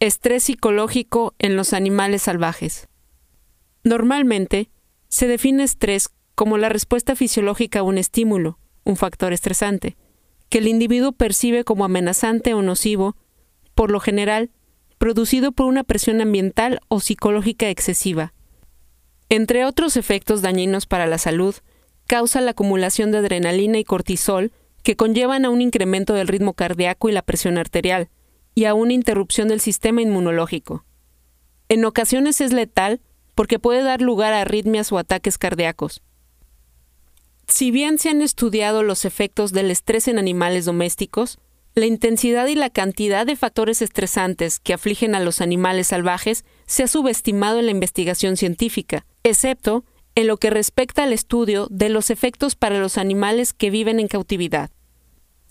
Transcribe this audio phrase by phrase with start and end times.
[0.00, 2.86] Estrés psicológico en los animales salvajes.
[3.82, 4.70] Normalmente,
[5.08, 9.96] se define estrés como la respuesta fisiológica a un estímulo, un factor estresante,
[10.50, 13.16] que el individuo percibe como amenazante o nocivo,
[13.74, 14.52] por lo general,
[14.98, 18.34] producido por una presión ambiental o psicológica excesiva.
[19.28, 21.56] Entre otros efectos dañinos para la salud,
[22.06, 24.52] causa la acumulación de adrenalina y cortisol
[24.84, 28.10] que conllevan a un incremento del ritmo cardíaco y la presión arterial,
[28.58, 30.84] y a una interrupción del sistema inmunológico.
[31.68, 33.00] En ocasiones es letal
[33.36, 36.02] porque puede dar lugar a arritmias o ataques cardíacos.
[37.46, 41.38] Si bien se han estudiado los efectos del estrés en animales domésticos,
[41.76, 46.82] la intensidad y la cantidad de factores estresantes que afligen a los animales salvajes se
[46.82, 49.84] ha subestimado en la investigación científica, excepto
[50.16, 54.08] en lo que respecta al estudio de los efectos para los animales que viven en
[54.08, 54.72] cautividad.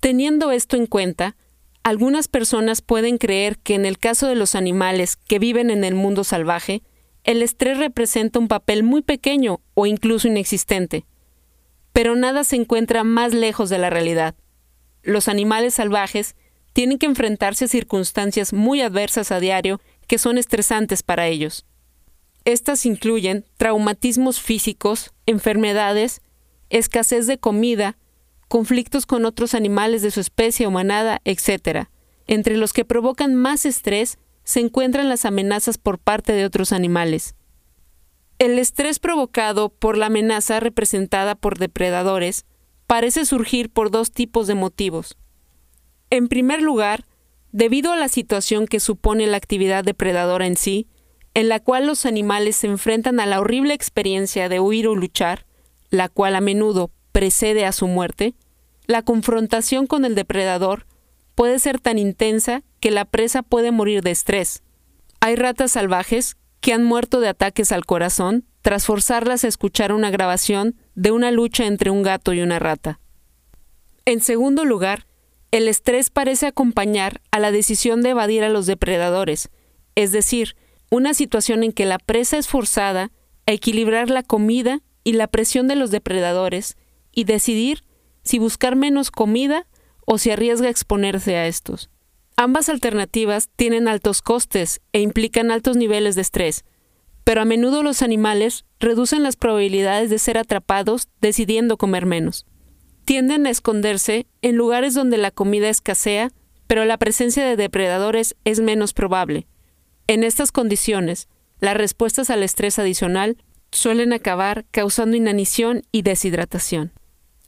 [0.00, 1.36] Teniendo esto en cuenta,
[1.84, 5.94] algunas personas pueden creer que en el caso de los animales que viven en el
[5.94, 6.82] mundo salvaje,
[7.24, 11.04] el estrés representa un papel muy pequeño o incluso inexistente.
[11.92, 14.34] Pero nada se encuentra más lejos de la realidad.
[15.02, 16.36] Los animales salvajes
[16.72, 21.66] tienen que enfrentarse a circunstancias muy adversas a diario que son estresantes para ellos.
[22.46, 26.22] Estas incluyen traumatismos físicos, enfermedades,
[26.70, 27.96] escasez de comida,
[28.54, 31.88] conflictos con otros animales de su especie o manada, etc.
[32.28, 37.34] Entre los que provocan más estrés se encuentran las amenazas por parte de otros animales.
[38.38, 42.46] El estrés provocado por la amenaza representada por depredadores
[42.86, 45.16] parece surgir por dos tipos de motivos.
[46.10, 47.06] En primer lugar,
[47.50, 50.86] debido a la situación que supone la actividad depredadora en sí,
[51.34, 55.44] en la cual los animales se enfrentan a la horrible experiencia de huir o luchar,
[55.90, 58.36] la cual a menudo precede a su muerte,
[58.86, 60.86] la confrontación con el depredador
[61.34, 64.62] puede ser tan intensa que la presa puede morir de estrés.
[65.20, 70.10] Hay ratas salvajes que han muerto de ataques al corazón tras forzarlas a escuchar una
[70.10, 73.00] grabación de una lucha entre un gato y una rata.
[74.06, 75.06] En segundo lugar,
[75.50, 79.50] el estrés parece acompañar a la decisión de evadir a los depredadores,
[79.94, 80.56] es decir,
[80.90, 83.10] una situación en que la presa es forzada
[83.46, 86.76] a equilibrar la comida y la presión de los depredadores
[87.12, 87.84] y decidir
[88.24, 89.66] si buscar menos comida
[90.06, 91.90] o si arriesga exponerse a estos.
[92.36, 96.64] Ambas alternativas tienen altos costes e implican altos niveles de estrés,
[97.22, 102.46] pero a menudo los animales reducen las probabilidades de ser atrapados decidiendo comer menos.
[103.04, 106.32] Tienden a esconderse en lugares donde la comida escasea,
[106.66, 109.46] pero la presencia de depredadores es menos probable.
[110.06, 111.28] En estas condiciones,
[111.60, 113.38] las respuestas al estrés adicional
[113.70, 116.92] suelen acabar causando inanición y deshidratación.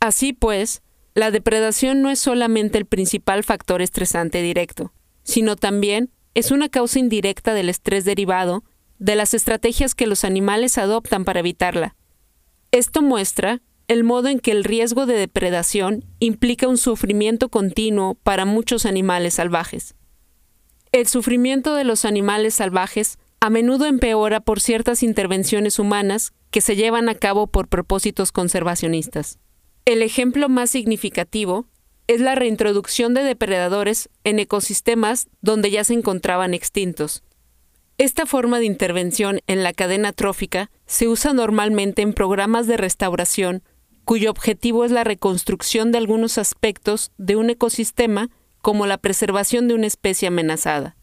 [0.00, 0.82] Así pues,
[1.14, 6.98] la depredación no es solamente el principal factor estresante directo, sino también es una causa
[6.98, 8.64] indirecta del estrés derivado
[8.98, 11.96] de las estrategias que los animales adoptan para evitarla.
[12.70, 18.44] Esto muestra el modo en que el riesgo de depredación implica un sufrimiento continuo para
[18.44, 19.96] muchos animales salvajes.
[20.92, 26.76] El sufrimiento de los animales salvajes a menudo empeora por ciertas intervenciones humanas que se
[26.76, 29.38] llevan a cabo por propósitos conservacionistas.
[29.84, 31.66] El ejemplo más significativo
[32.06, 37.22] es la reintroducción de depredadores en ecosistemas donde ya se encontraban extintos.
[37.98, 43.62] Esta forma de intervención en la cadena trófica se usa normalmente en programas de restauración
[44.04, 48.30] cuyo objetivo es la reconstrucción de algunos aspectos de un ecosistema
[48.60, 50.96] como la preservación de una especie amenazada.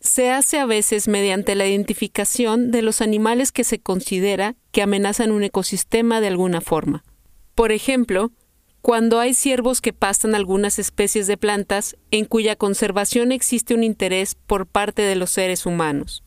[0.00, 5.30] Se hace a veces mediante la identificación de los animales que se considera que amenazan
[5.30, 7.04] un ecosistema de alguna forma.
[7.54, 8.32] Por ejemplo,
[8.80, 14.34] cuando hay ciervos que pastan algunas especies de plantas en cuya conservación existe un interés
[14.34, 16.22] por parte de los seres humanos.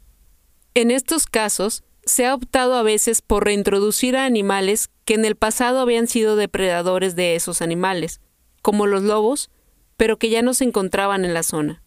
[0.74, 5.36] En estos casos, se ha optado a veces por reintroducir a animales que en el
[5.36, 8.22] pasado habían sido depredadores de esos animales,
[8.62, 9.50] como los lobos,
[9.98, 11.84] pero que ya no se encontraban en la zona.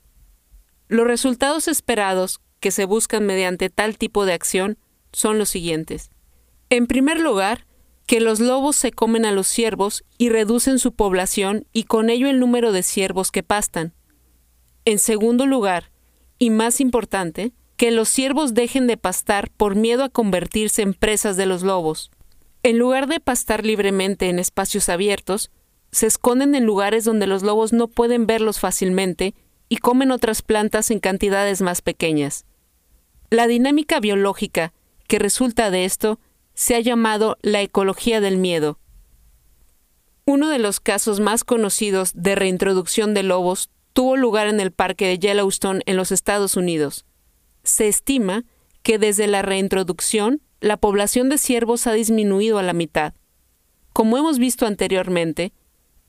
[0.88, 4.78] Los resultados esperados que se buscan mediante tal tipo de acción
[5.12, 6.10] son los siguientes.
[6.68, 7.66] En primer lugar,
[8.10, 12.28] que los lobos se comen a los ciervos y reducen su población y con ello
[12.28, 13.94] el número de ciervos que pastan.
[14.84, 15.92] En segundo lugar,
[16.36, 21.36] y más importante, que los ciervos dejen de pastar por miedo a convertirse en presas
[21.36, 22.10] de los lobos.
[22.64, 25.52] En lugar de pastar libremente en espacios abiertos,
[25.92, 29.36] se esconden en lugares donde los lobos no pueden verlos fácilmente
[29.68, 32.44] y comen otras plantas en cantidades más pequeñas.
[33.30, 34.72] La dinámica biológica
[35.06, 36.18] que resulta de esto
[36.60, 38.78] se ha llamado la ecología del miedo.
[40.26, 45.06] Uno de los casos más conocidos de reintroducción de lobos tuvo lugar en el parque
[45.06, 47.06] de Yellowstone en los Estados Unidos.
[47.62, 48.44] Se estima
[48.82, 53.14] que desde la reintroducción la población de ciervos ha disminuido a la mitad.
[53.94, 55.54] Como hemos visto anteriormente,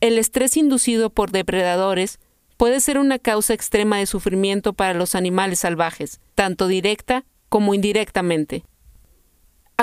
[0.01, 2.19] el estrés inducido por depredadores
[2.57, 8.65] puede ser una causa extrema de sufrimiento para los animales salvajes, tanto directa como indirectamente.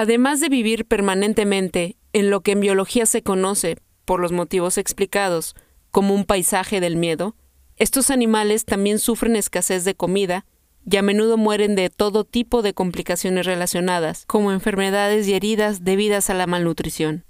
[0.00, 5.56] Además de vivir permanentemente en lo que en biología se conoce, por los motivos explicados,
[5.90, 7.34] como un paisaje del miedo,
[7.78, 10.46] estos animales también sufren escasez de comida
[10.88, 16.30] y a menudo mueren de todo tipo de complicaciones relacionadas, como enfermedades y heridas debidas
[16.30, 17.24] a la malnutrición.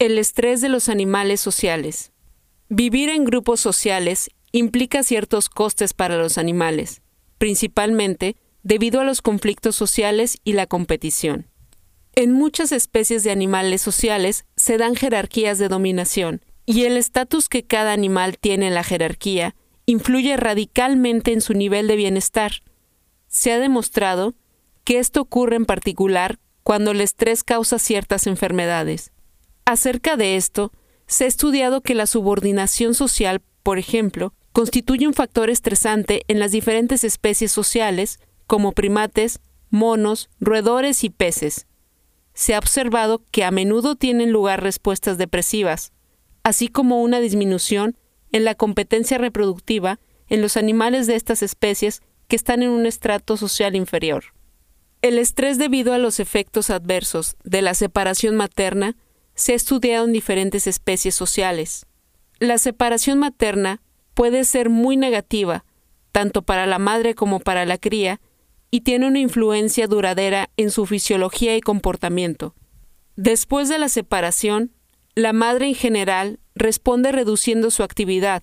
[0.00, 2.10] El estrés de los animales sociales.
[2.68, 7.02] Vivir en grupos sociales implica ciertos costes para los animales,
[7.38, 11.53] principalmente debido a los conflictos sociales y la competición.
[12.16, 17.64] En muchas especies de animales sociales se dan jerarquías de dominación, y el estatus que
[17.64, 19.56] cada animal tiene en la jerarquía
[19.86, 22.62] influye radicalmente en su nivel de bienestar.
[23.26, 24.34] Se ha demostrado
[24.84, 29.12] que esto ocurre en particular cuando el estrés causa ciertas enfermedades.
[29.66, 30.72] Acerca de esto,
[31.06, 36.52] se ha estudiado que la subordinación social, por ejemplo, constituye un factor estresante en las
[36.52, 41.66] diferentes especies sociales, como primates, monos, roedores y peces.
[42.34, 45.92] Se ha observado que a menudo tienen lugar respuestas depresivas,
[46.42, 47.96] así como una disminución
[48.32, 53.36] en la competencia reproductiva en los animales de estas especies que están en un estrato
[53.36, 54.24] social inferior.
[55.02, 58.96] El estrés debido a los efectos adversos de la separación materna
[59.34, 61.86] se ha estudiado en diferentes especies sociales.
[62.38, 63.82] La separación materna
[64.14, 65.64] puede ser muy negativa,
[66.10, 68.20] tanto para la madre como para la cría,
[68.74, 72.56] y tiene una influencia duradera en su fisiología y comportamiento.
[73.14, 74.72] Después de la separación,
[75.14, 78.42] la madre en general responde reduciendo su actividad,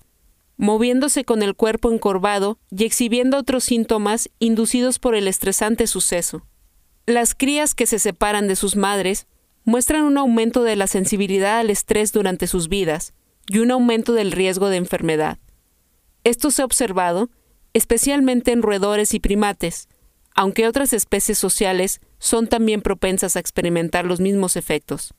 [0.56, 6.46] moviéndose con el cuerpo encorvado y exhibiendo otros síntomas inducidos por el estresante suceso.
[7.04, 9.26] Las crías que se separan de sus madres
[9.64, 13.12] muestran un aumento de la sensibilidad al estrés durante sus vidas
[13.48, 15.38] y un aumento del riesgo de enfermedad.
[16.24, 17.28] Esto se ha observado
[17.74, 19.88] especialmente en roedores y primates,
[20.34, 25.14] aunque otras especies sociales son también propensas a experimentar los mismos efectos.